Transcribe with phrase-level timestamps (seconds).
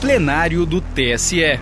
[0.00, 1.60] plenário do TSE.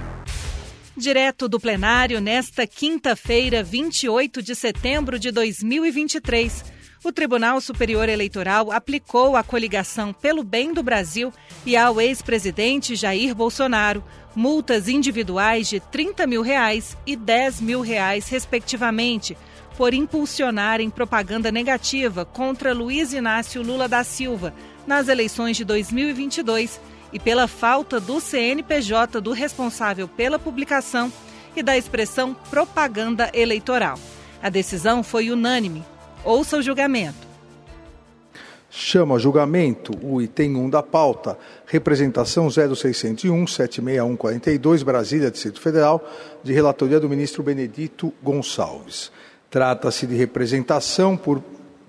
[0.96, 6.65] Direto do plenário, nesta quinta-feira, 28 de setembro de 2023,
[7.03, 11.32] o Tribunal Superior Eleitoral aplicou à coligação Pelo Bem do Brasil
[11.66, 14.04] e ao ex-presidente Jair Bolsonaro
[14.36, 19.36] multas individuais de 30 mil reais e 10 mil reais, respectivamente,
[19.77, 24.55] por impulsionarem propaganda negativa contra Luiz Inácio Lula da Silva
[24.86, 26.80] nas eleições de 2022
[27.12, 31.12] e pela falta do CNPJ do responsável pela publicação
[31.57, 33.98] e da expressão propaganda eleitoral.
[34.43, 35.84] A decisão foi unânime.
[36.25, 37.29] Ouça o julgamento.
[38.71, 46.06] Chama julgamento o item 1 da pauta, representação 0601 76142, Brasília, Distrito Federal,
[46.45, 49.11] de relatoria do ministro Benedito Gonçalves.
[49.51, 51.43] Trata-se de representação por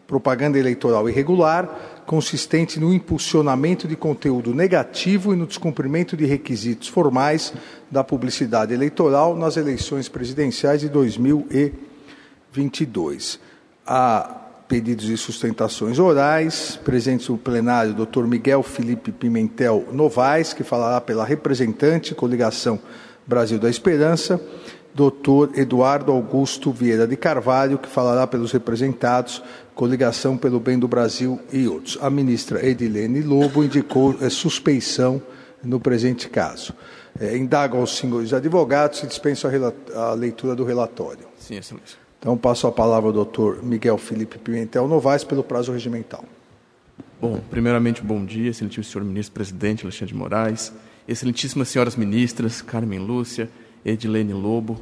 [0.08, 7.54] propaganda eleitoral irregular, consistente no impulsionamento de conteúdo negativo e no descumprimento de requisitos formais
[7.92, 13.40] da publicidade eleitoral nas eleições presidenciais de 2022.
[13.86, 16.80] Há pedidos de sustentações orais.
[16.84, 18.24] Presente no plenário, Dr.
[18.24, 22.80] Miguel Felipe Pimentel Novaes, que falará pela representante coligação
[23.28, 24.42] Brasil da Esperança.
[24.94, 25.58] Dr.
[25.60, 29.42] Eduardo Augusto Vieira de Carvalho, que falará pelos representados
[29.76, 31.98] Coligação pelo Bem do Brasil e outros.
[32.02, 35.22] A ministra Edilene Lobo indicou é, suspeição
[35.64, 36.74] no presente caso.
[37.20, 39.52] É, indago aos senhores advogados se dispenso a,
[40.00, 41.26] a, leitura do relatório.
[41.38, 41.98] Sim, excelência.
[42.20, 46.26] Então passo a palavra ao doutor Miguel Felipe Pimentel Novaes pelo prazo regimental.
[47.22, 50.74] Bom, primeiramente, bom dia, excelentíssimo senhor ministro presidente Alexandre de Moraes,
[51.08, 53.50] excelentíssimas senhoras ministras Carmen Lúcia,
[53.86, 54.82] Edilene Lobo,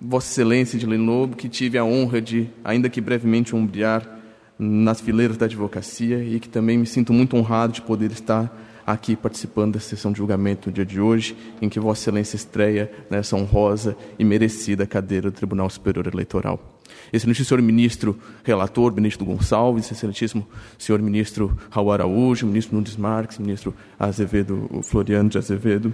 [0.00, 4.16] Vossa Excelência de Lobo, que tive a honra de, ainda que brevemente, ombrear
[4.58, 8.50] nas fileiras da advocacia e que também me sinto muito honrado de poder estar
[8.86, 12.90] aqui participando da sessão de julgamento no dia de hoje, em que Vossa Excelência estreia
[13.10, 16.78] nessa honrosa e merecida cadeira do Tribunal Superior Eleitoral.
[17.12, 20.46] Excelentíssimo senhor ministro relator, ministro Gonçalves, excelentíssimo
[20.78, 25.92] senhor ministro Raul Araújo, ministro Nunes Marques, ministro Azevedo, Floriano de Azevedo.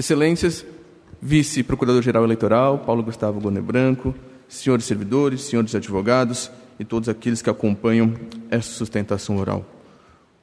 [0.00, 0.64] Excelências,
[1.20, 4.14] vice-procurador-geral eleitoral, Paulo Gustavo Gone Branco,
[4.48, 8.14] senhores servidores, senhores advogados e todos aqueles que acompanham
[8.50, 9.62] essa sustentação oral.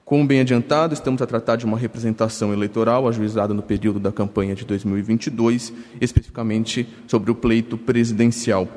[0.06, 4.53] Como bem adiantado, estamos a tratar de uma representação eleitoral ajuizada no período da campanha
[4.53, 8.68] de 2022, especificamente sobre o pleito presidencial.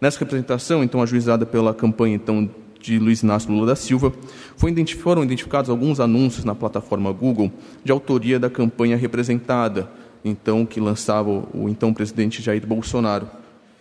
[0.00, 2.48] Nessa representação, então ajuizada pela campanha então
[2.80, 4.10] de Luiz Inácio Lula da Silva,
[4.56, 7.52] foram identificados alguns anúncios na plataforma Google
[7.84, 9.90] de autoria da campanha representada,
[10.24, 13.28] então que lançava o então presidente Jair Bolsonaro,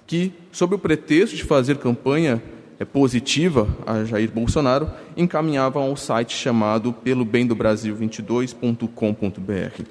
[0.06, 2.44] que, sob o pretexto de fazer campanha
[2.78, 9.84] é, positiva a Jair Bolsonaro, encaminhavam ao site chamado pelo bem do Brasil 22.com.br.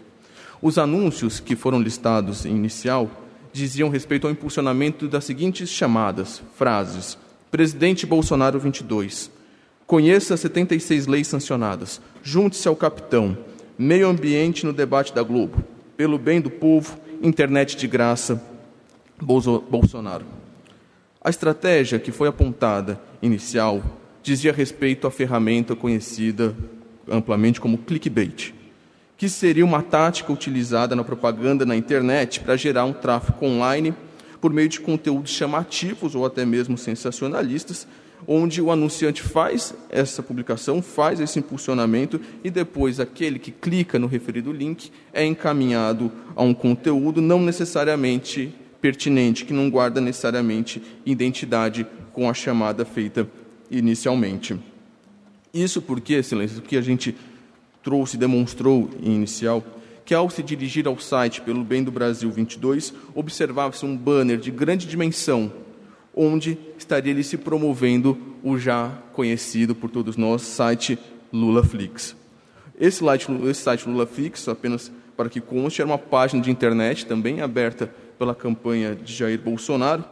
[0.60, 3.10] Os anúncios que foram listados em inicial
[3.52, 7.16] diziam respeito ao impulsionamento das seguintes chamadas, frases:
[7.50, 9.30] Presidente Bolsonaro 22.
[9.86, 12.00] Conheça 76 leis sancionadas.
[12.22, 13.36] Junte-se ao capitão.
[13.76, 15.64] Meio ambiente no debate da Globo
[15.96, 18.42] pelo bem do povo, internet de graça,
[19.20, 20.24] Bolsonaro.
[21.20, 23.82] A estratégia que foi apontada inicial
[24.22, 26.54] dizia respeito à ferramenta conhecida
[27.08, 28.52] amplamente como clickbait,
[29.16, 33.94] que seria uma tática utilizada na propaganda na internet para gerar um tráfego online
[34.40, 37.86] por meio de conteúdos chamativos ou até mesmo sensacionalistas
[38.26, 44.06] onde o anunciante faz essa publicação, faz esse impulsionamento e depois aquele que clica no
[44.06, 51.86] referido link é encaminhado a um conteúdo não necessariamente pertinente, que não guarda necessariamente identidade
[52.12, 53.28] com a chamada feita
[53.70, 54.58] inicialmente.
[55.54, 57.14] Isso porque, excelência, o que a gente
[57.82, 59.64] trouxe demonstrou em inicial,
[60.04, 64.50] que ao se dirigir ao site pelo Bem do Brasil 22, observava-se um banner de
[64.50, 65.52] grande dimensão
[66.14, 70.98] onde estaria ele se promovendo o já conhecido por todos nós site
[71.32, 72.16] LulaFlix.
[72.78, 77.40] Esse site, esse site LulaFlix, apenas para que conste, era uma página de internet também
[77.40, 80.04] aberta pela campanha de Jair Bolsonaro,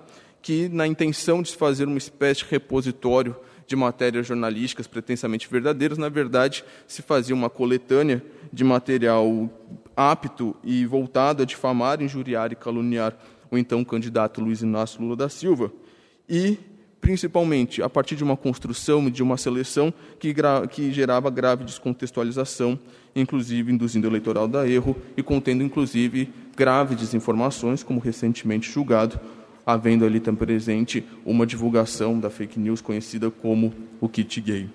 [0.42, 3.36] que, na intenção de se fazer uma espécie de repositório
[3.66, 8.22] de matérias jornalísticas pretensamente verdadeiras, na verdade, se fazia uma coletânea
[8.52, 9.48] de material
[9.96, 13.16] apto e voltado a difamar, injuriar e caluniar
[13.50, 15.72] o então candidato Luiz Inácio Lula da Silva,
[16.30, 16.56] e,
[17.00, 20.32] principalmente, a partir de uma construção e de uma seleção que,
[20.70, 22.78] que gerava grave descontextualização,
[23.16, 29.18] inclusive induzindo o eleitoral a erro e contendo, inclusive, graves desinformações, como recentemente julgado,
[29.66, 34.68] havendo ali também presente uma divulgação da fake news conhecida como o kit gay.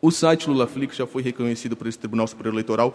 [0.00, 2.94] O site LulaFlix já foi reconhecido por esse Tribunal Superior Eleitoral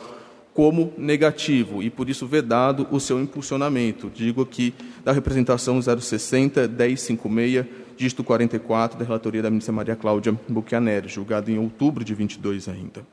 [0.59, 4.11] como negativo e, por isso, vedado o seu impulsionamento.
[4.13, 4.73] Digo aqui
[5.05, 7.65] da representação 060 1056,
[7.95, 13.07] dígito 44, da relatoria da ministra Maria Cláudia Buchianeri, julgada em outubro de 22 ainda.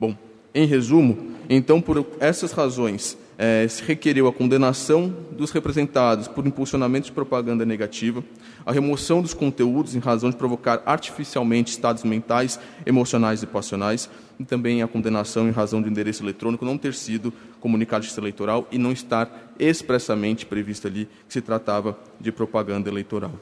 [0.00, 0.16] Bom,
[0.52, 7.06] em resumo, então, por essas razões, é, se requereu a condenação dos representados por impulsionamento
[7.06, 8.22] de propaganda negativa,
[8.66, 14.44] a remoção dos conteúdos em razão de provocar artificialmente estados mentais, emocionais e passionais, e
[14.44, 18.76] também a condenação em razão de endereço eletrônico não ter sido comunicado de eleitoral e
[18.76, 23.32] não estar expressamente previsto ali que se tratava de propaganda eleitoral.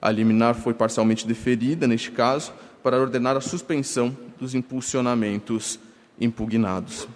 [0.00, 2.52] A liminar foi parcialmente deferida, neste caso,
[2.84, 5.80] para ordenar a suspensão dos impulsionamentos
[6.20, 7.08] impugnados.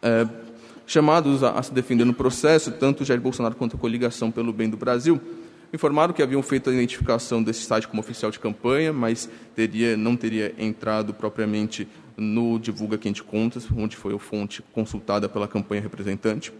[0.00, 0.45] É,
[0.86, 4.70] chamados a, a se defender no processo, tanto Jair Bolsonaro quanto a coligação pelo bem
[4.70, 5.20] do Brasil,
[5.72, 10.16] informaram que haviam feito a identificação desse site como oficial de campanha, mas teria, não
[10.16, 16.52] teria entrado propriamente no Divulga Quente Contas, onde foi a fonte consultada pela campanha representante,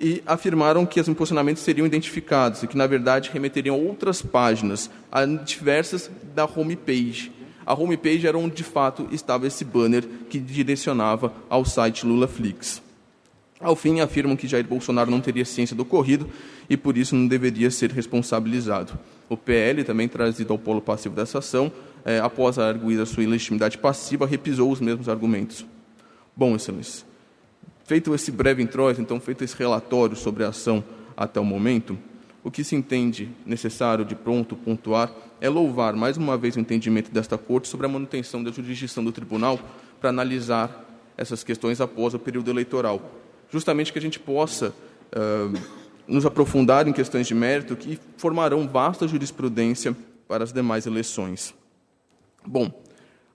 [0.00, 4.88] e afirmaram que os impulsionamentos seriam identificados e que, na verdade, remeteriam a outras páginas,
[5.10, 7.32] a diversas da homepage.
[7.66, 12.87] A homepage era onde, de fato, estava esse banner que direcionava ao site LulaFlix.
[13.60, 16.28] Ao fim, afirmam que Jair Bolsonaro não teria ciência do ocorrido
[16.70, 18.96] e, por isso, não deveria ser responsabilizado.
[19.28, 21.72] O PL, também trazido ao polo passivo dessa ação,
[22.04, 22.74] é, após a
[23.06, 25.66] sua ilegitimidade passiva, repisou os mesmos argumentos.
[26.36, 27.04] Bom, excelência,
[27.84, 30.84] feito esse breve introito, então, feito esse relatório sobre a ação
[31.16, 31.98] até o momento,
[32.44, 37.10] o que se entende necessário de pronto pontuar é louvar mais uma vez o entendimento
[37.10, 39.58] desta Corte sobre a manutenção da jurisdição do Tribunal
[40.00, 40.84] para analisar
[41.16, 43.02] essas questões após o período eleitoral,
[43.50, 49.06] justamente que a gente possa uh, nos aprofundar em questões de mérito que formarão vasta
[49.06, 49.96] jurisprudência
[50.26, 51.54] para as demais eleições.
[52.46, 52.72] Bom,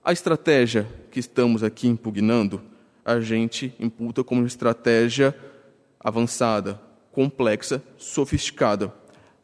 [0.04, 2.60] a estratégia que estamos aqui impugnando,
[3.04, 5.34] a gente imputa como estratégia
[6.00, 6.80] avançada,
[7.12, 8.92] complexa, sofisticada,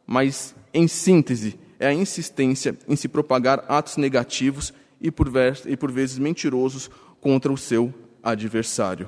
[0.05, 5.31] mas, em síntese, é a insistência em se propagar atos negativos e por,
[5.65, 6.89] e por vezes mentirosos
[7.19, 9.07] contra o seu adversário.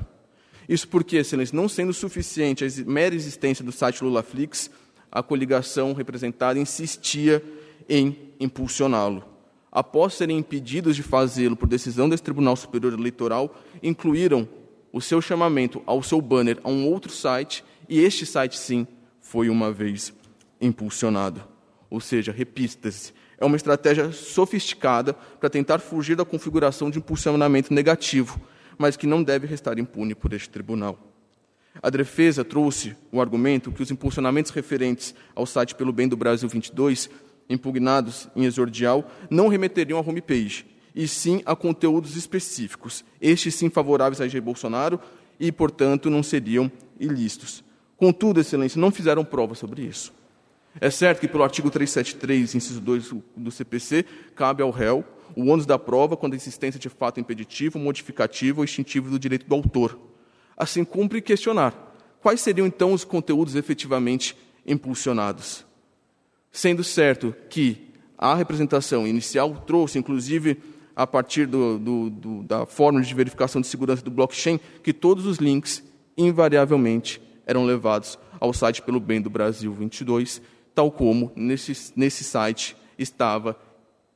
[0.67, 4.69] Isso porque, excelência, não sendo suficiente a mera existência do site LulaFlix,
[5.11, 7.43] a coligação representada insistia
[7.87, 9.23] em impulsioná-lo.
[9.71, 14.47] Após serem impedidos de fazê-lo por decisão desse Tribunal Superior Eleitoral, incluíram
[14.91, 18.87] o seu chamamento ao seu banner a um outro site, e este site, sim,
[19.19, 20.13] foi uma vez
[20.61, 21.43] impulsionado.
[21.89, 28.39] Ou seja, repita-se, é uma estratégia sofisticada para tentar fugir da configuração de impulsionamento negativo,
[28.77, 30.97] mas que não deve restar impune por este tribunal.
[31.81, 36.47] A defesa trouxe o argumento que os impulsionamentos referentes ao site Pelo Bem do Brasil
[36.47, 37.09] 22,
[37.49, 40.65] impugnados em exordial, não remeteriam à homepage,
[40.95, 44.99] e sim a conteúdos específicos, estes sim favoráveis a Jair Bolsonaro
[45.39, 47.63] e, portanto, não seriam ilícitos.
[47.97, 50.13] Contudo, Excelência, não fizeram prova sobre isso.
[50.79, 54.05] É certo que, pelo artigo 373, inciso 2 do CPC,
[54.35, 55.03] cabe ao réu
[55.35, 59.47] o ônus da prova quando a existência de fato impeditivo, modificativo ou extintivo do direito
[59.47, 59.97] do autor.
[60.55, 61.73] Assim, cumpre questionar
[62.21, 64.35] quais seriam então os conteúdos efetivamente
[64.65, 65.65] impulsionados.
[66.51, 70.57] Sendo certo que a representação inicial trouxe, inclusive,
[70.95, 75.25] a partir do, do, do, da fórmula de verificação de segurança do blockchain, que todos
[75.25, 75.83] os links,
[76.17, 80.41] invariavelmente, eram levados ao site pelo bem do Brasil 22,
[80.73, 83.57] tal como nesse, nesse site estava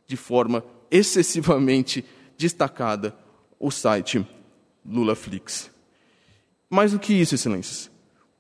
[0.06, 2.04] de forma excessivamente
[2.38, 3.16] destacada
[3.60, 4.26] o site
[4.86, 5.72] LulaFlix.
[6.70, 7.90] Mais do que isso, excelências,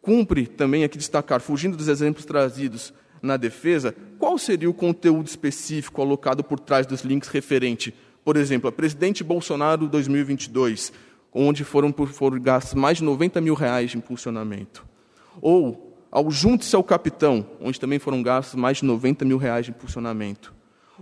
[0.01, 6.01] cumpre também aqui destacar, fugindo dos exemplos trazidos na defesa, qual seria o conteúdo específico
[6.01, 10.91] alocado por trás dos links referente, por exemplo, a presidente Bolsonaro 2022,
[11.33, 14.85] onde foram, foram gastos mais de 90 mil reais de impulsionamento.
[15.41, 19.71] Ou ao Junte-se ao Capitão, onde também foram gastos mais de 90 mil reais de
[19.71, 20.53] impulsionamento.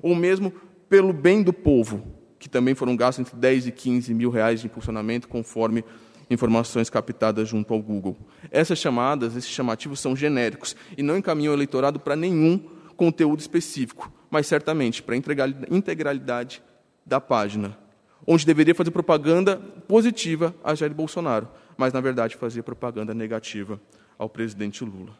[0.01, 0.51] Ou mesmo
[0.89, 2.05] pelo bem do povo,
[2.39, 5.83] que também foram gastos entre 10 e 15 mil reais de impulsionamento, conforme
[6.29, 8.17] informações captadas junto ao Google.
[8.51, 12.59] Essas chamadas, esses chamativos são genéricos e não encaminham o eleitorado para nenhum
[12.95, 16.61] conteúdo específico, mas certamente para a integralidade
[17.05, 17.77] da página,
[18.25, 23.79] onde deveria fazer propaganda positiva a Jair Bolsonaro, mas na verdade fazia propaganda negativa
[24.17, 25.17] ao presidente Lula.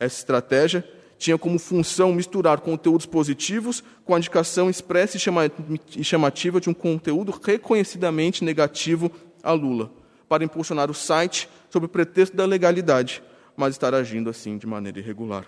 [0.00, 0.84] Essa estratégia
[1.22, 7.30] tinha como função misturar conteúdos positivos com a indicação expressa e chamativa de um conteúdo
[7.30, 9.08] reconhecidamente negativo
[9.40, 9.88] a Lula,
[10.28, 13.22] para impulsionar o site sob o pretexto da legalidade,
[13.56, 15.46] mas estar agindo assim de maneira irregular.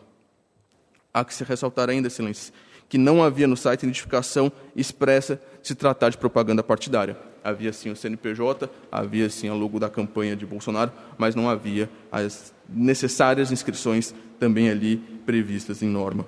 [1.12, 2.52] Há que se ressaltar ainda, excelências,
[2.88, 7.16] que não havia no site identificação expressa de se tratar de propaganda partidária.
[7.42, 11.90] Havia sim o CNPJ, havia sim a logo da campanha de Bolsonaro, mas não havia
[12.12, 16.26] as necessárias inscrições também ali previstas em norma.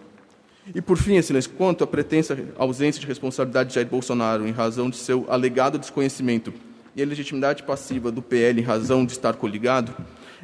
[0.75, 4.91] E, por fim, Excelência, quanto à pretensa ausência de responsabilidade de Jair Bolsonaro em razão
[4.91, 6.53] de seu alegado desconhecimento
[6.95, 9.95] e a legitimidade passiva do PL em razão de estar coligado,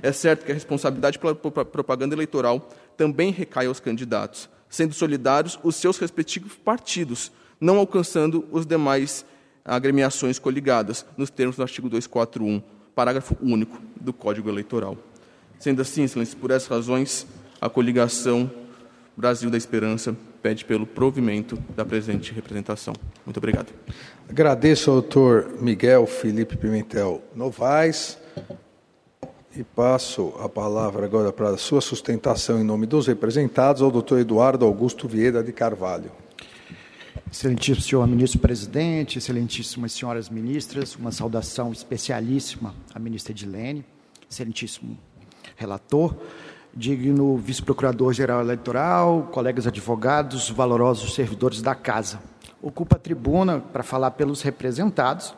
[0.00, 5.76] é certo que a responsabilidade pela propaganda eleitoral também recai aos candidatos, sendo solidários os
[5.76, 9.24] seus respectivos partidos, não alcançando os demais
[9.64, 12.62] agremiações coligadas, nos termos do artigo 241,
[12.94, 14.96] parágrafo único do Código Eleitoral.
[15.58, 17.26] Sendo assim, excelência, por essas razões,
[17.62, 18.50] a coligação
[19.16, 22.92] Brasil da Esperança pede pelo provimento da presente representação.
[23.24, 23.68] Muito obrigado.
[24.28, 28.18] Agradeço ao doutor Miguel Felipe Pimentel Novaes
[29.54, 34.18] e passo a palavra agora para a sua sustentação em nome dos representados ao doutor
[34.18, 36.10] Eduardo Augusto Vieira de Carvalho.
[37.30, 43.84] Excelentíssimo senhor ministro-presidente, excelentíssimas senhoras ministras, uma saudação especialíssima à ministra Edilene,
[44.28, 44.98] excelentíssimo
[45.56, 46.16] relator,
[46.74, 52.20] digno vice-procurador-geral eleitoral, colegas advogados, valorosos servidores da casa.
[52.62, 55.34] Ocupa a tribuna para falar pelos representados,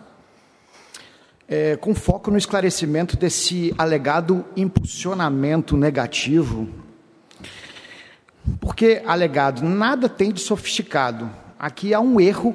[1.49, 6.69] é, com foco no esclarecimento desse alegado impulsionamento negativo.
[8.61, 11.31] Porque, alegado, nada tem de sofisticado.
[11.59, 12.55] Aqui há um erro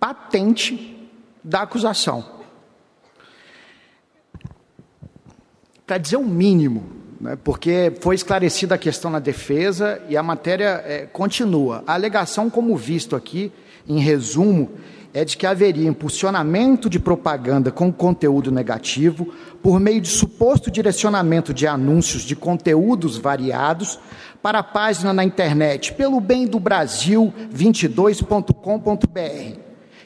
[0.00, 1.08] patente
[1.42, 2.24] da acusação.
[5.86, 10.84] Para dizer o mínimo, né, porque foi esclarecida a questão na defesa e a matéria
[10.86, 11.82] é, continua.
[11.86, 13.50] A alegação, como visto aqui,
[13.88, 14.72] em resumo,
[15.14, 21.54] é de que haveria impulsionamento de propaganda com conteúdo negativo por meio de suposto direcionamento
[21.54, 23.98] de anúncios de conteúdos variados
[24.42, 29.58] para a página na internet pelo bem do Brasil 22.com.br,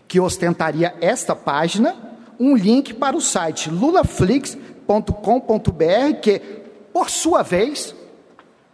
[0.07, 1.97] que ostentaria esta página
[2.39, 6.59] um link para o site lulaflix.com.br que
[6.99, 7.95] por sua vez,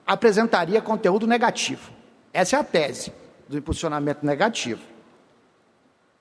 [0.06, 1.90] apresentaria conteúdo negativo.
[2.32, 3.12] Essa é a tese
[3.46, 4.80] do impulsionamento negativo.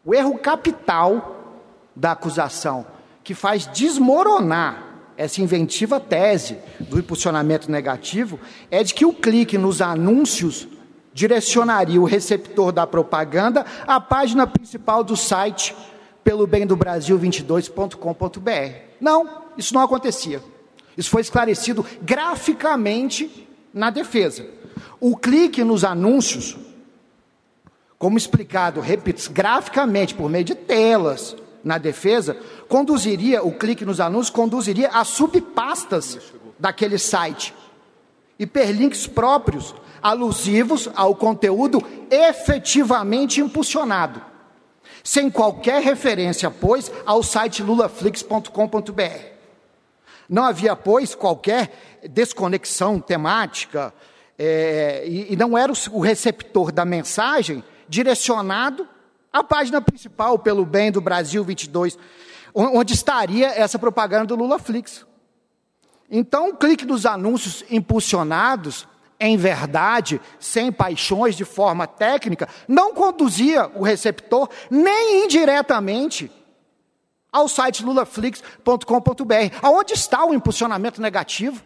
[0.04, 1.56] O erro capital
[1.96, 2.86] da acusação,
[3.24, 4.84] que faz desmoronar
[5.16, 8.38] essa inventiva tese do impulsionamento negativo,
[8.70, 10.68] é de que o clique nos anúncios
[11.14, 15.74] direcionaria o receptor da propaganda à página principal do site
[16.22, 18.50] pelo bem do Brasil 22.com.br.
[19.00, 20.52] Não, isso não acontecia.
[20.98, 24.46] Isso foi esclarecido graficamente na defesa.
[25.00, 26.56] O clique nos anúncios,
[27.98, 34.30] como explicado, repito, graficamente, por meio de telas na defesa, conduziria, o clique nos anúncios
[34.30, 36.20] conduziria a subpastas
[36.60, 37.54] daquele site.
[38.38, 41.82] Hiperlinks próprios, alusivos ao conteúdo
[42.12, 44.22] efetivamente impulsionado.
[45.04, 49.33] Sem qualquer referência, pois, ao site lulaflix.com.br.
[50.34, 53.94] Não havia, pois, qualquer desconexão temática,
[54.36, 58.88] é, e, e, não era o, o receptor da mensagem direcionado
[59.32, 62.00] à página principal, pelo bem do Brasil 22,
[62.52, 65.06] onde estaria essa propaganda do Lula Flix.
[66.10, 68.88] Então, o clique nos anúncios impulsionados,
[69.20, 76.32] em verdade, sem paixões, de forma técnica, não conduzia o receptor, nem indiretamente,
[77.34, 79.58] ao site lulaflix.com.br.
[79.62, 81.62] Aonde está o impulsionamento negativo?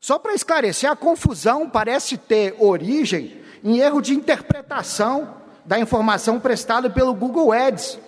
[0.00, 6.90] Só para esclarecer, a confusão parece ter origem em erro de interpretação da informação prestada
[6.90, 7.98] pelo Google Ads,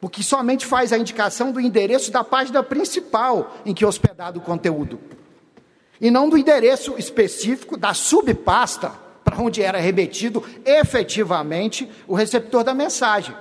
[0.00, 4.42] porque somente faz a indicação do endereço da página principal em que é hospedado o
[4.42, 4.98] conteúdo,
[6.00, 8.90] e não do endereço específico da subpasta
[9.24, 13.34] para onde era remetido efetivamente o receptor da mensagem.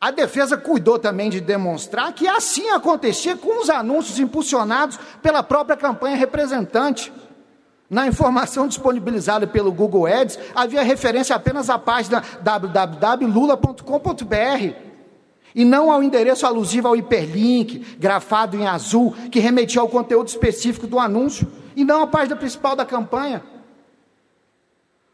[0.00, 5.76] A defesa cuidou também de demonstrar que assim acontecia com os anúncios impulsionados pela própria
[5.76, 7.12] campanha representante.
[7.90, 14.74] Na informação disponibilizada pelo Google Ads, havia referência apenas à página www.lula.com.br
[15.54, 20.86] e não ao endereço alusivo ao hiperlink, grafado em azul, que remetia ao conteúdo específico
[20.86, 23.42] do anúncio, e não à página principal da campanha.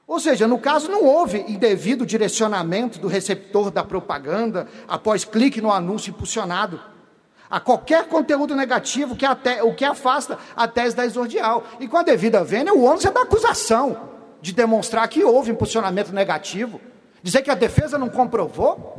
[0.07, 5.73] Ou seja, no caso não houve indevido direcionamento do receptor da propaganda após clique no
[5.73, 6.81] anúncio impulsionado
[7.51, 11.65] a qualquer conteúdo negativo que até, o que afasta a tese da exordial.
[11.81, 14.11] E com a devida vênia, o ônus é da acusação
[14.41, 16.81] de demonstrar que houve impulsionamento negativo.
[17.23, 18.97] Dizer que a defesa não comprovou?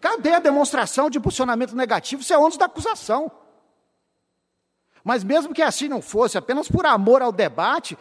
[0.00, 2.22] Cadê a demonstração de impulsionamento negativo?
[2.22, 3.30] Isso é ônus da acusação.
[5.04, 7.96] Mas mesmo que assim não fosse, apenas por amor ao debate,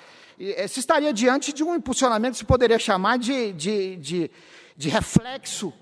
[0.67, 4.31] se estaria diante de um impulsionamento que se poderia chamar de, de, de,
[4.75, 5.73] de reflexo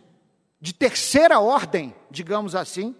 [0.59, 2.95] de terceira ordem, digamos assim,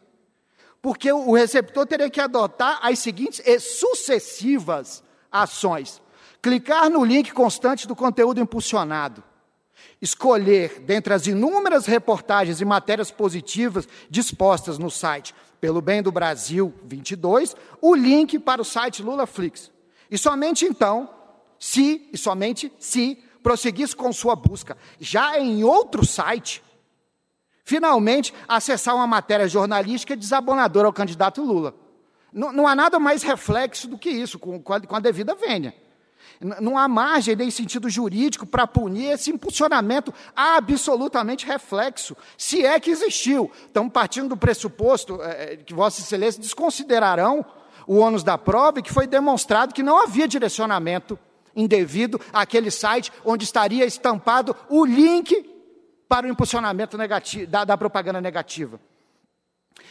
[0.81, 6.01] porque o receptor teria que adotar as seguintes e sucessivas ações:
[6.41, 9.23] clicar no link constante do conteúdo impulsionado,
[9.99, 16.71] escolher dentre as inúmeras reportagens e matérias positivas dispostas no site Pelo Bem do Brasil
[16.83, 19.71] 22, o link para o site LulaFlix.
[20.09, 21.16] E somente então,
[21.59, 26.61] se e somente se prosseguisse com sua busca já em outro site,
[27.63, 31.73] finalmente acessar uma matéria jornalística desabonadora ao candidato Lula.
[32.31, 35.33] Não, não há nada mais reflexo do que isso, com, com, a, com a devida
[35.35, 35.73] vênia.
[36.39, 42.91] Não há margem nem sentido jurídico para punir esse impulsionamento absolutamente reflexo, se é que
[42.91, 43.51] existiu.
[43.65, 47.45] Estamos partindo do pressuposto é, que Vossa Excelência desconsiderarão
[47.87, 51.17] o ônus da prova e que foi demonstrado que não havia direcionamento
[51.57, 55.35] indevido àquele site onde estaria estampado o link
[56.07, 58.79] para o impulsionamento negativo, da, da propaganda negativa.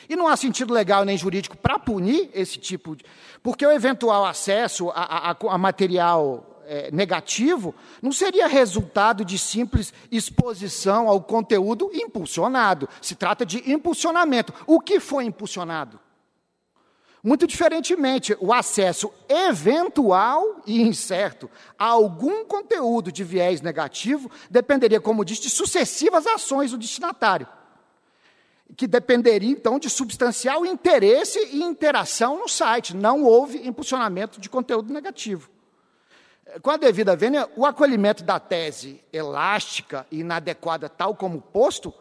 [0.09, 3.05] E não há sentido legal nem jurídico para punir esse tipo de.
[3.43, 9.93] Porque o eventual acesso a, a, a material é, negativo não seria resultado de simples
[10.11, 12.89] exposição ao conteúdo impulsionado.
[13.01, 14.53] Se trata de impulsionamento.
[14.67, 16.01] O que foi impulsionado?
[17.27, 25.25] Muito diferentemente, o acesso eventual e incerto a algum conteúdo de viés negativo dependeria, como
[25.25, 27.49] disse, de sucessivas ações do destinatário,
[28.77, 32.95] que dependeria então de substancial interesse e interação no site.
[32.95, 35.51] Não houve impulsionamento de conteúdo negativo.
[36.63, 41.93] Com a devida vênia, o acolhimento da tese elástica e inadequada, tal como posto,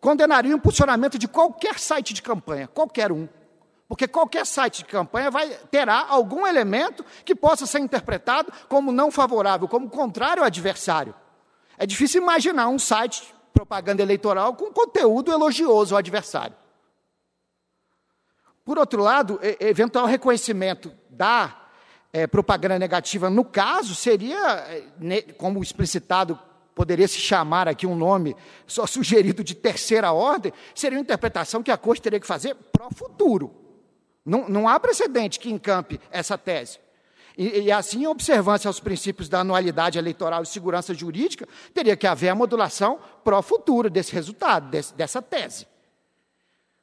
[0.00, 3.28] condenaria o impulsionamento de qualquer site de campanha, qualquer um.
[3.88, 9.10] Porque qualquer site de campanha vai, terá algum elemento que possa ser interpretado como não
[9.10, 11.14] favorável, como contrário ao adversário.
[11.78, 16.54] É difícil imaginar um site de propaganda eleitoral com conteúdo elogioso ao adversário.
[18.62, 21.68] Por outro lado, eventual reconhecimento da
[22.12, 24.38] é, propaganda negativa, no caso, seria,
[25.00, 26.38] é, como explicitado,
[26.74, 31.70] poderia se chamar aqui um nome só sugerido de terceira ordem, seria uma interpretação que
[31.70, 33.67] a corte teria que fazer pro futuro.
[34.28, 36.78] Não, não há precedente que encampe essa tese.
[37.36, 42.06] E, e, assim, em observância aos princípios da anualidade eleitoral e segurança jurídica, teria que
[42.06, 45.66] haver a modulação pró-futuro desse resultado, desse, dessa tese.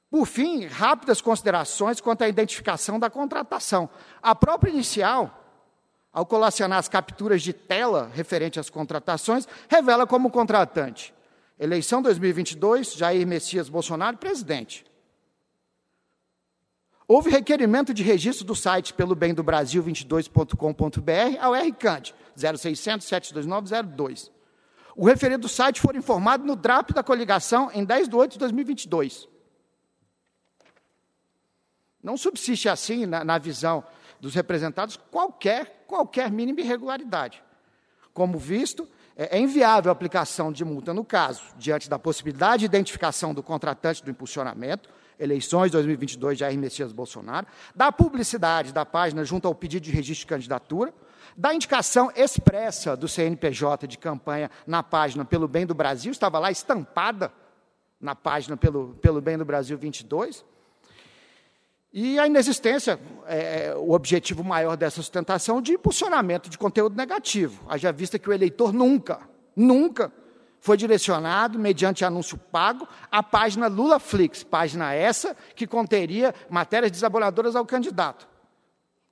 [0.10, 3.90] Por fim, rápidas considerações quanto à identificação da contratação.
[4.24, 5.44] A própria inicial,
[6.12, 11.14] ao colacionar as capturas de tela referente às contratações, revela como contratante.
[11.60, 14.86] Eleição 2022, Jair Messias Bolsonaro, presidente.
[17.08, 23.96] Houve requerimento de registro do site pelo bem do Brasil 22.com.br ao RCAND 0600 729
[23.96, 24.32] 02.
[24.96, 28.40] O referido do site foi informado no DRAP da coligação em 10 de 8 de
[28.40, 29.28] 2022.
[32.02, 33.84] Não subsiste assim, na, na visão
[34.20, 37.44] dos representados, qualquer, qualquer mínima irregularidade.
[38.14, 42.66] Como visto, é, é inviável a aplicação de multa no caso, diante da possibilidade de
[42.66, 44.90] identificação do contratante do impulsionamento,
[45.20, 50.26] eleições 2022 de Jair Messias Bolsonaro, da publicidade da página junto ao pedido de registro
[50.26, 50.94] de candidatura,
[51.36, 56.52] da indicação expressa do CNPJ de campanha na página Pelo Bem do Brasil, estava lá
[56.52, 57.32] estampada
[58.00, 60.46] na página Pelo, Pelo Bem do Brasil 22,
[61.98, 67.64] e a inexistência, é, o objetivo maior dessa sustentação, de impulsionamento de conteúdo negativo.
[67.70, 69.22] Haja vista que o eleitor nunca,
[69.56, 70.12] nunca
[70.66, 77.68] foi direcionado, mediante anúncio pago, à página LulaFlix, página essa que conteria matérias desabonadoras ao
[77.68, 78.28] candidato.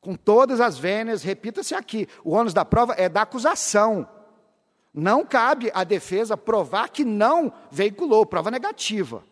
[0.01, 4.09] Com todas as vênias, repita-se aqui, o ônus da prova é da acusação.
[4.91, 9.23] Não cabe à defesa provar que não veiculou, prova negativa.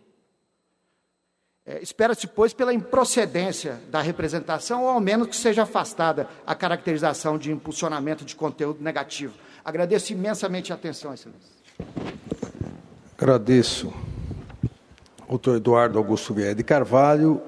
[1.66, 7.40] É, Espera-se, pois, pela improcedência da representação, ou ao menos que seja afastada a caracterização
[7.40, 9.34] de impulsionamento de conteúdo negativo.
[9.66, 11.61] Agradeço imensamente a atenção, excelência.
[13.18, 13.94] Agradeço
[15.22, 17.42] ao doutor Eduardo Augusto Vieira de Carvalho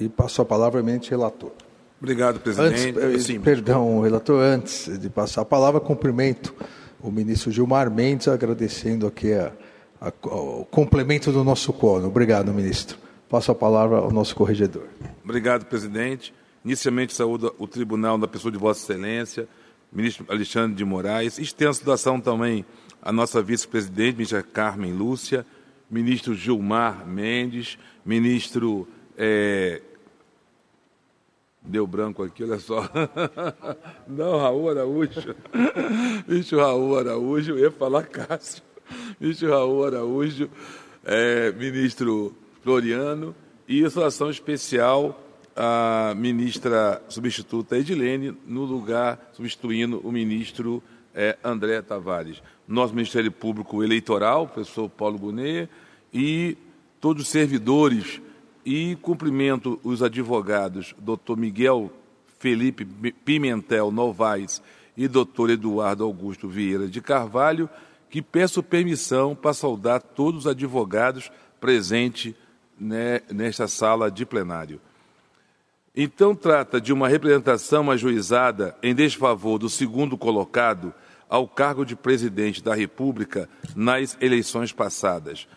[0.00, 1.52] e passo a palavra ao relator.
[2.00, 2.98] Obrigado, presidente.
[2.98, 6.54] Antes, Sim, perdão, relator, antes de passar a palavra, cumprimento
[7.00, 9.52] o ministro Gilmar Mendes, agradecendo aqui a,
[10.00, 12.06] a, o complemento do nosso quórum.
[12.06, 12.98] Obrigado, ministro.
[13.28, 14.84] Passo a palavra ao nosso corregedor.
[15.24, 16.34] Obrigado, presidente.
[16.64, 19.48] Inicialmente, saúdo o tribunal da pessoa de Vossa Excelência,
[19.92, 21.38] ministro Alexandre de Moraes.
[21.38, 22.64] Extenso saudação também
[23.04, 25.44] a nossa vice-presidente, ministra Carmen Lúcia,
[25.90, 29.82] ministro Gilmar Mendes, ministro é,
[31.66, 32.82] Deu branco aqui, olha só.
[34.06, 35.34] Não, Raul Araújo.
[36.28, 38.62] Bicho Raul Araújo, eu ia falar Cássio.
[39.18, 40.50] Bicho Raul Araújo,
[41.04, 43.34] é, ministro Floriano,
[43.66, 45.20] e a situação especial
[45.56, 50.82] a ministra substituta Edilene, no lugar, substituindo o ministro
[51.14, 52.42] é, André Tavares.
[52.66, 55.68] Nosso Ministério Público Eleitoral, professor Paulo Bonet,
[56.12, 56.56] e
[57.00, 58.20] todos os servidores,
[58.64, 61.92] e cumprimento os advogados, doutor Miguel
[62.38, 64.62] Felipe Pimentel Novaes
[64.96, 67.68] e doutor Eduardo Augusto Vieira de Carvalho,
[68.08, 72.34] que peço permissão para saudar todos os advogados presentes
[72.78, 74.80] né, nesta sala de plenário.
[75.96, 80.92] Então, trata de uma representação ajuizada em desfavor do segundo colocado
[81.34, 85.48] ao cargo de presidente da República nas eleições passadas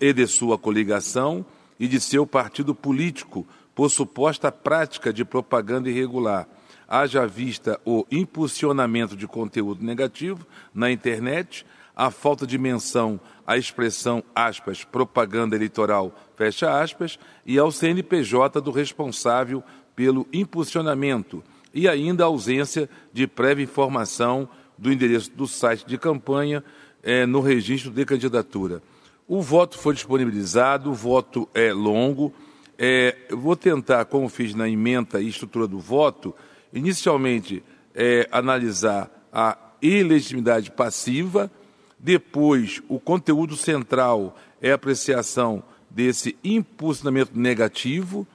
[0.00, 1.44] e de sua coligação
[1.76, 6.46] e de seu partido político por suposta prática de propaganda irregular,
[6.86, 14.22] haja vista o impulsionamento de conteúdo negativo na internet, a falta de menção à expressão
[14.36, 19.64] aspas, propaganda eleitoral, fecha aspas, e ao CNPJ do responsável
[19.96, 21.42] pelo impulsionamento
[21.74, 26.62] e ainda a ausência de prévia informação do endereço do site de campanha
[27.02, 28.82] é, no registro de candidatura.
[29.26, 32.32] O voto foi disponibilizado, o voto é longo.
[32.78, 36.34] É, vou tentar, como fiz na emenda e estrutura do voto,
[36.72, 37.62] inicialmente
[37.94, 41.50] é, analisar a ilegitimidade passiva,
[41.98, 48.26] depois, o conteúdo central é a apreciação desse impulsionamento negativo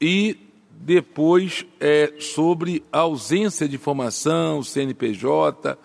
[0.00, 0.49] e
[0.82, 5.76] depois é sobre a ausência de informação, CNPJ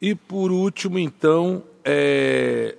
[0.00, 2.76] e por último, então, é,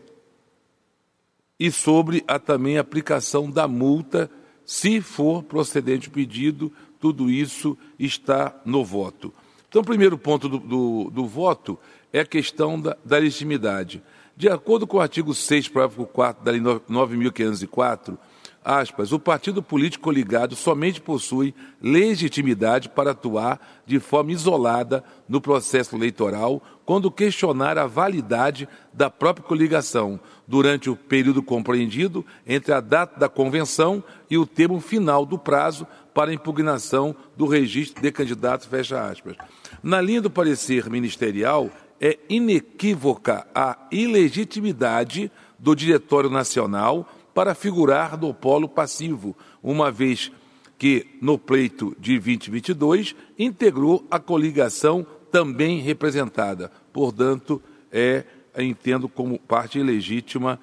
[1.57, 4.29] e sobre a também aplicação da multa,
[4.65, 9.33] se for procedente o pedido, tudo isso está no voto.
[9.69, 11.79] Então, o primeiro ponto do, do, do voto
[12.11, 14.03] é a questão da, da, legitimidade.
[14.35, 18.17] De acordo com o artigo 6, parágrafo 4 da Lei 9.504,
[18.63, 25.95] aspas, o partido político ligado somente possui legitimidade para atuar de forma isolada no processo
[25.95, 33.19] eleitoral quando questionar a validade da própria coligação durante o período compreendido entre a data
[33.19, 39.07] da convenção e o termo final do prazo para impugnação do registro de candidatos, fecha
[39.07, 39.35] aspas.
[39.81, 41.69] Na linha do parecer ministerial,
[42.01, 50.31] é inequívoca a ilegitimidade do Diretório Nacional para figurar no polo passivo, uma vez
[50.77, 56.71] que, no pleito de 2022, integrou a coligação também representada.
[56.91, 57.61] Portanto,
[57.91, 58.23] é,
[58.57, 60.59] entendo como parte ilegítima,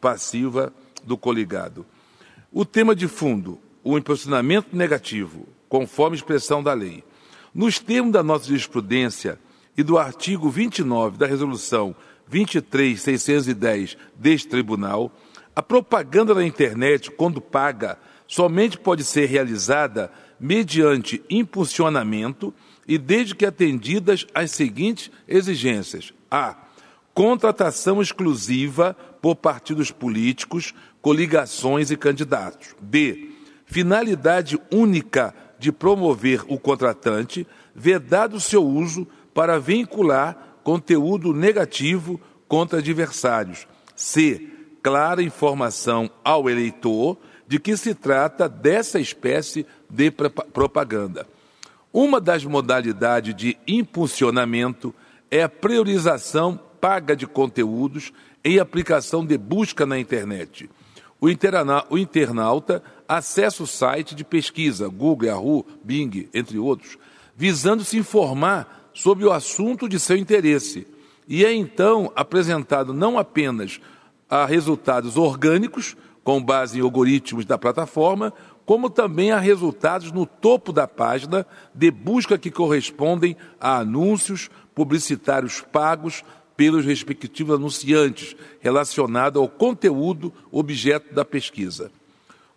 [0.00, 0.72] passiva
[1.04, 1.86] do coligado.
[2.52, 7.02] O tema de fundo, o impulsionamento negativo, conforme expressão da lei.
[7.54, 9.38] Nos termos da nossa jurisprudência
[9.76, 11.94] e do artigo 29 da resolução
[12.28, 15.12] 23610 deste tribunal,
[15.54, 20.10] a propaganda na internet, quando paga, somente pode ser realizada
[20.40, 22.54] mediante impulsionamento
[22.88, 26.56] e desde que atendidas as seguintes exigências: a.
[27.14, 32.74] Contratação exclusiva por partidos políticos, coligações e candidatos.
[32.80, 33.32] B.
[33.66, 43.66] Finalidade única de promover o contratante, vedado seu uso para vincular conteúdo negativo contra adversários.
[43.94, 44.51] C
[44.82, 47.16] clara informação ao eleitor
[47.46, 51.26] de que se trata dessa espécie de propaganda.
[51.92, 54.94] Uma das modalidades de impulsionamento
[55.30, 58.12] é a priorização paga de conteúdos
[58.44, 60.68] em aplicação de busca na internet.
[61.20, 66.98] O, internauta acessa o site de pesquisa, Google, Yahoo, Bing, entre outros,
[67.36, 70.86] visando se informar sobre o assunto de seu interesse.
[71.28, 73.80] E é então apresentado não apenas
[74.32, 78.32] a resultados orgânicos, com base em algoritmos da plataforma,
[78.64, 85.60] como também a resultados no topo da página de busca que correspondem a anúncios publicitários
[85.60, 86.24] pagos
[86.56, 91.92] pelos respectivos anunciantes, relacionado ao conteúdo objeto da pesquisa.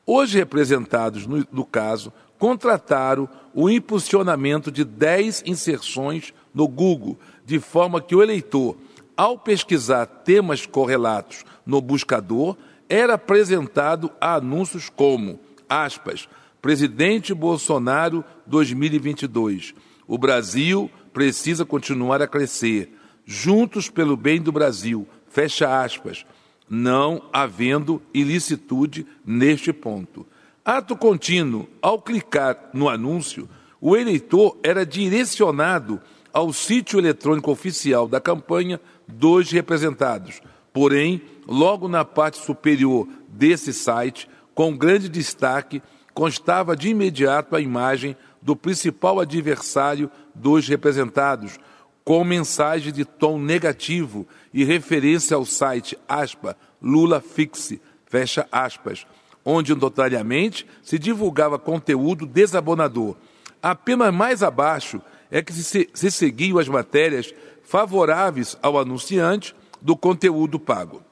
[0.06, 8.00] Hoje representados, no, no caso, contrataram o impulsionamento de 10 inserções no Google, de forma
[8.00, 8.78] que o eleitor,
[9.16, 16.28] ao pesquisar temas correlatos no buscador, era apresentado a anúncios como, aspas,
[16.62, 19.74] Presidente Bolsonaro 2022.
[20.08, 22.92] O Brasil precisa continuar a crescer.
[23.26, 25.08] Juntos pelo bem do Brasil.
[25.30, 26.26] Fecha aspas.
[26.70, 30.26] Não havendo ilicitude neste ponto.
[30.64, 33.48] Ato contínuo, ao clicar no anúncio,
[33.80, 36.02] o eleitor era direcionado
[36.36, 40.42] ao sítio eletrônico oficial da campanha dos representados.
[40.74, 45.82] Porém, logo na parte superior desse site, com grande destaque,
[46.14, 51.58] constava de imediato a imagem do principal adversário dos representados,
[52.04, 59.08] com mensagem de tom negativo e referência ao site aspa, Lula Fixe, fecha aspas,
[59.46, 63.16] onde notariamente se divulgava conteúdo desabonador.
[63.64, 65.02] Apenas mais abaixo
[65.36, 71.04] é que se, se seguiam as matérias favoráveis ao anunciante do conteúdo pago.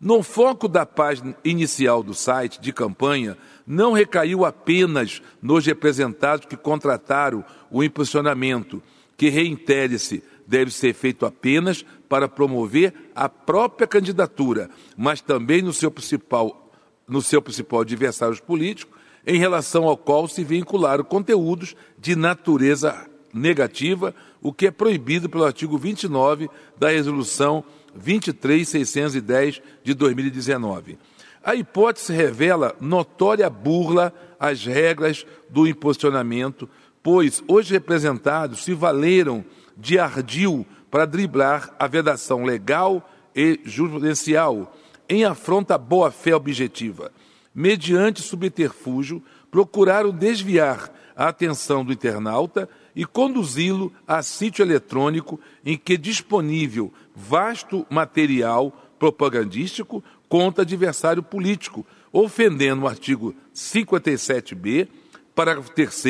[0.00, 6.56] No foco da página inicial do site de campanha, não recaiu apenas nos representados que
[6.56, 8.80] contrataram o impulsionamento,
[9.16, 15.90] que, reitere-se, deve ser feito apenas para promover a própria candidatura, mas também no seu
[15.90, 16.70] principal,
[17.08, 24.14] no seu principal adversário político, em relação ao qual se vincularam conteúdos de natureza negativa,
[24.40, 27.64] o que é proibido pelo artigo 29 da Resolução
[27.94, 30.98] 23610 de 2019.
[31.44, 36.68] A hipótese revela notória burla às regras do impulsionamento,
[37.02, 39.44] pois os representados se valeram
[39.76, 44.76] de ardil para driblar a vedação legal e jurisprudencial
[45.08, 47.10] em afronta à boa-fé objetiva.
[47.54, 55.96] Mediante subterfúgio, procuraram desviar a atenção do internauta e conduzi-lo a sítio eletrônico em que
[55.96, 64.88] disponível vasto material propagandístico contra adversário político, ofendendo o artigo 57b,
[65.34, 66.04] parágrafo 3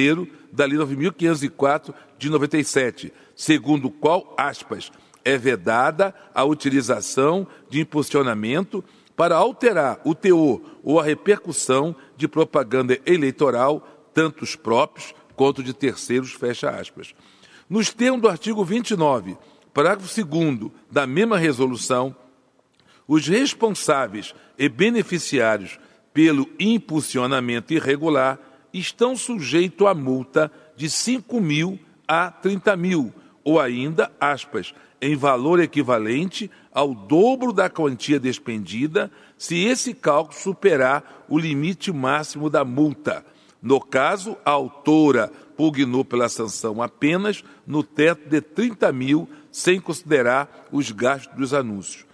[0.53, 4.93] da Lei 9.504 de 97, segundo o qual, aspas,
[5.25, 8.85] é vedada a utilização de impulsionamento
[9.17, 15.73] para alterar o teor ou a repercussão de propaganda eleitoral, tanto os próprios quanto de
[15.73, 17.15] terceiros, fecha aspas.
[17.69, 19.37] Nos termos do artigo 29,
[19.73, 22.15] parágrafo 2 da mesma resolução,
[23.07, 25.79] os responsáveis e beneficiários
[26.13, 28.39] pelo impulsionamento irregular
[28.73, 33.13] estão sujeitos a multa de 5 mil a 30 mil,
[33.45, 41.25] ou ainda, aspas, em valor equivalente ao dobro da quantia despendida, se esse cálculo superar
[41.29, 43.25] o limite máximo da multa.
[43.63, 50.67] No caso, a autora pugnou pela sanção apenas no teto de 30 mil, sem considerar
[50.73, 52.05] os gastos dos anúncios.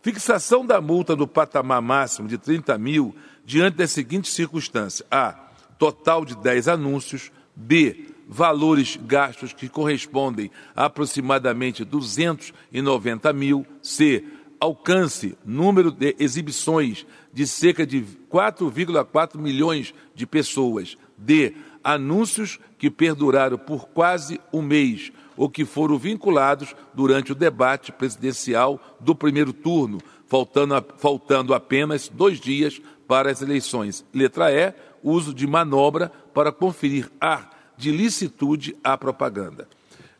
[0.00, 5.32] Fixação da multa no patamar máximo de 30 mil diante das seguintes circunstâncias: A.
[5.78, 7.32] Total de 10 anúncios.
[7.54, 8.08] B.
[8.28, 13.66] Valores gastos que correspondem a aproximadamente 290 mil.
[13.82, 14.24] C.
[14.58, 20.96] Alcance, número de exibições de cerca de 4,4 milhões de pessoas.
[21.16, 21.54] D.
[21.82, 28.80] Anúncios que perduraram por quase um mês ou que foram vinculados durante o debate presidencial
[29.00, 34.04] do primeiro turno, faltando, faltando apenas dois dias para as eleições.
[34.12, 39.68] Letra E, uso de manobra para conferir ar de licitude à propaganda.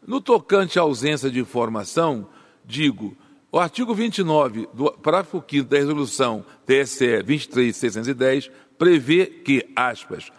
[0.07, 2.27] No tocante à ausência de informação,
[2.65, 3.17] digo,
[3.53, 10.33] o artigo 29 do parágrafo 5 da resolução TSE 23610 prevê que, aspas,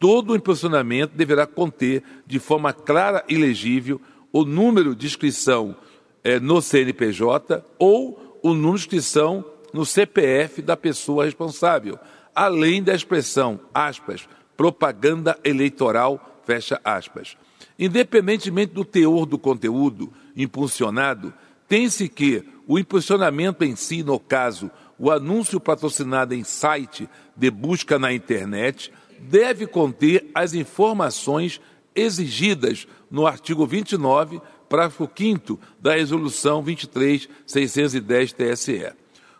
[0.00, 4.00] todo impulsionamento deverá conter de forma clara e legível
[4.32, 5.76] o número de inscrição
[6.24, 11.96] é, no CNPJ ou o número de inscrição no CPF da pessoa responsável,
[12.34, 17.36] além da expressão, aspas, propaganda eleitoral, fecha aspas.
[17.78, 21.32] Independentemente do teor do conteúdo impulsionado,
[21.68, 27.98] tem-se que o impulsionamento em si, no caso, o anúncio patrocinado em site de busca
[27.98, 31.60] na internet, deve conter as informações
[31.94, 38.92] exigidas no artigo 29, parágrafo 5 da Resolução 23.610 TSE.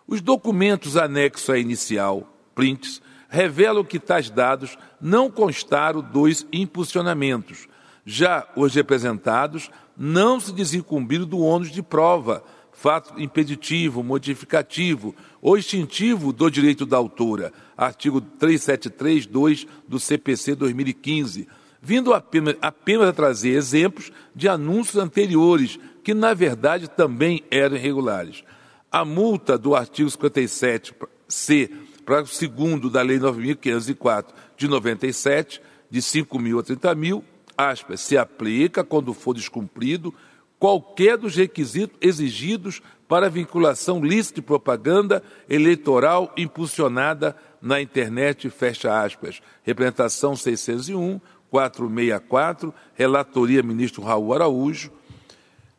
[0.06, 7.68] Os documentos anexos à inicial, prints, revelam que tais dados não constaram dos impulsionamentos.
[8.04, 12.44] Já os representados não se desincumbiram do ônus de prova,
[12.76, 21.48] fato impeditivo, modificativo ou extintivo do direito da autora, artigo 373.2 do CPC 2015,
[21.80, 28.44] vindo apenas, apenas a trazer exemplos de anúncios anteriores, que na verdade também eram irregulares.
[28.92, 31.70] A multa do artigo 57C,
[32.04, 37.24] parágrafo 2 da Lei 9.504 de 97, de 5 mil a 30 mil,
[37.56, 40.12] aspas, se aplica quando for descumprido
[40.58, 49.40] qualquer dos requisitos exigidos para vinculação lícita de propaganda eleitoral impulsionada na internet, fecha aspas.
[49.62, 54.90] Representação 601, 464, relatoria ministro Raul Araújo.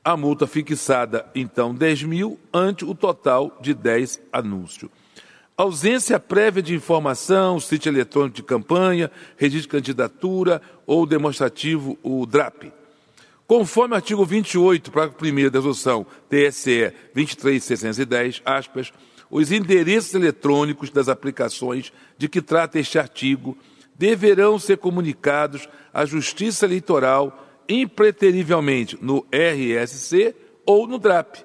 [0.04, 4.90] A multa fixada, então, 10 mil, ante o total de 10 anúncios.
[5.58, 12.72] Ausência prévia de informação, sítio eletrônico de campanha, registro de candidatura ou demonstrativo, o DRAP.
[13.48, 18.92] Conforme o artigo 28, parágrafo 1 da resolução TSE 23610, aspas,
[19.32, 23.58] os endereços eletrônicos das aplicações de que trata este artigo
[23.98, 31.38] deverão ser comunicados à Justiça Eleitoral impreterivelmente no RSC ou no DRAP.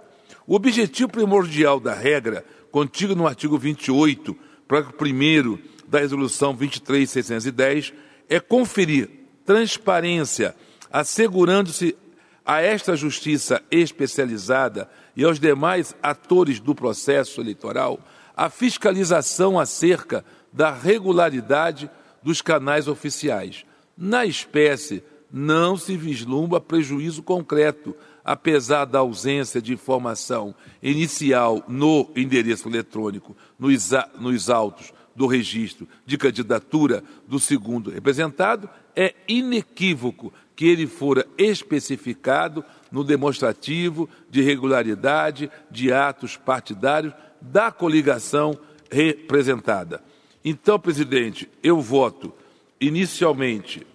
[0.44, 4.36] O objetivo primordial da regra, contido no artigo 28,
[4.66, 7.92] parágrafo 1 da Resolução 23610,
[8.28, 9.08] é conferir
[9.44, 10.54] transparência,
[10.92, 11.96] assegurando-se
[12.44, 17.98] a esta justiça especializada e aos demais atores do processo eleitoral
[18.36, 21.90] a fiscalização acerca da regularidade
[22.22, 23.64] dos canais oficiais.
[23.96, 32.68] Na espécie, não se vislumbra prejuízo concreto, apesar da ausência de informação inicial no endereço
[32.68, 40.86] eletrônico, nos, nos autos do registro de candidatura do segundo representado, é inequívoco que ele
[40.86, 48.58] fora especificado no demonstrativo de regularidade de atos partidários da coligação
[48.90, 50.02] representada.
[50.44, 52.32] Então, presidente, eu voto
[52.80, 53.86] inicialmente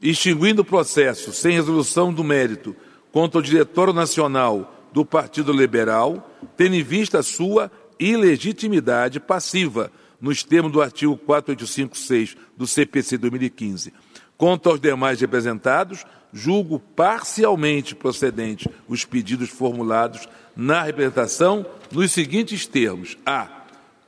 [0.00, 2.76] extinguindo o processo sem resolução do mérito
[3.10, 10.42] contra o diretor nacional do Partido Liberal, tendo em vista a sua ilegitimidade passiva, nos
[10.42, 13.92] termos do artigo 4856 do CPC 2015.
[14.36, 23.16] Quanto aos demais representados, julgo parcialmente procedente os pedidos formulados na representação nos seguintes termos:
[23.24, 23.48] a.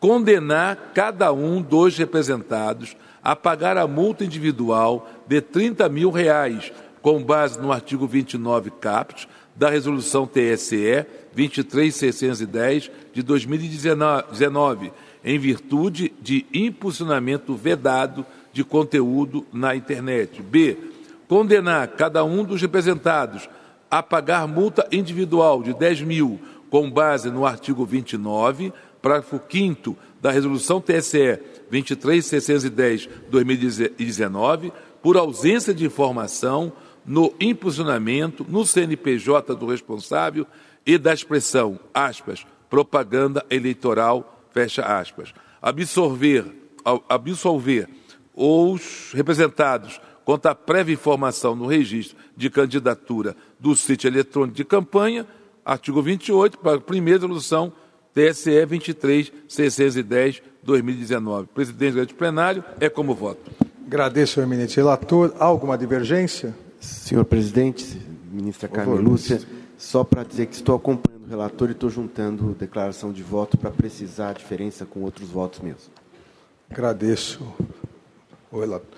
[0.01, 7.23] Condenar cada um dos representados a pagar a multa individual de 30 mil reais, com
[7.23, 14.93] base no artigo 29 caput da Resolução TSE 23610 de 2019,
[15.25, 20.43] em virtude de impulsionamento vedado de conteúdo na internet.
[20.43, 20.77] B.
[21.27, 23.49] Condenar cada um dos representados
[23.91, 26.39] a pagar multa individual de 10 mil,
[26.71, 31.41] com base no artigo 29, parágrafo 5 da Resolução TSE
[31.73, 34.71] 23.610-2019,
[35.03, 36.73] por ausência de informação
[37.07, 40.47] no impulsionamento no CNPJ do responsável
[40.85, 45.33] e da expressão, aspas, propaganda eleitoral, fecha aspas.
[45.63, 46.45] Absorver,
[47.09, 47.89] absolver
[48.35, 55.27] os representados quanto à prévia informação no registro de candidatura do sítio eletrônico de campanha,
[55.65, 57.73] artigo 28, para a primeira resolução
[58.13, 61.49] TSE 23 610 2019.
[61.55, 63.51] Presidente do plenário, é como voto.
[63.87, 65.33] Agradeço ao eminente relator.
[65.39, 66.66] Alguma divergência?
[66.81, 69.41] Senhor presidente, ministra Carmen Lúcia,
[69.79, 73.71] só para dizer que estou acompanhando o relator e estou juntando declaração de voto para
[73.71, 75.91] precisar a diferença com outros votos meus.
[76.71, 77.47] Agradeço
[78.51, 78.89] o relator.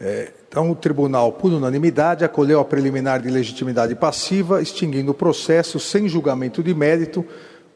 [0.00, 5.80] É, então, o tribunal, por unanimidade, acolheu a preliminar de legitimidade passiva, extinguindo o processo
[5.80, 7.24] sem julgamento de mérito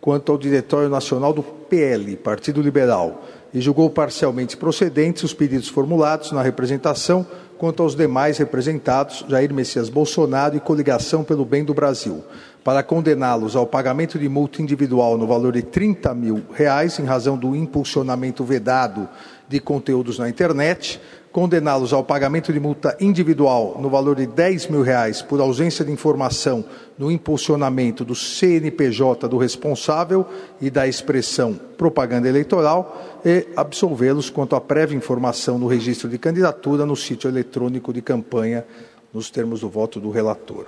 [0.01, 6.33] quanto ao Diretório Nacional do PL, Partido Liberal, e julgou parcialmente procedentes os pedidos formulados
[6.33, 7.27] na representação
[7.59, 12.25] quanto aos demais representados, Jair Messias Bolsonaro e Coligação pelo Bem do Brasil,
[12.65, 17.39] para condená-los ao pagamento de multa individual no valor de 30 mil reais em razão
[17.39, 19.09] do impulsionamento vedado
[19.49, 21.01] de conteúdos na internet,
[21.33, 25.91] condená-los ao pagamento de multa individual no valor de 10 mil reais por ausência de
[25.91, 26.65] informação
[26.99, 30.27] no impulsionamento do CNPJ do responsável
[30.61, 36.85] e da expressão propaganda eleitoral e absolvê-los quanto à prévia informação no registro de candidatura
[36.85, 38.67] no sítio eletrônico de campanha
[39.13, 40.67] nos termos do voto do relator.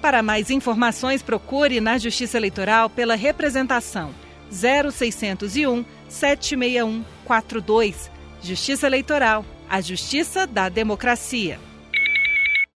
[0.00, 4.10] Para mais informações, procure na Justiça Eleitoral pela representação
[4.50, 11.58] 0601 761 42 Justiça Eleitoral, a justiça da democracia.